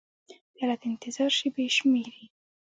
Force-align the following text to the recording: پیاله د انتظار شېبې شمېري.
پیاله 0.53 0.75
د 0.81 0.81
انتظار 0.91 1.31
شېبې 1.37 1.65
شمېري. 1.77 2.23